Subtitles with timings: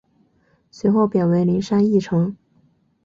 [0.71, 2.35] 随后贬为麟山驿丞。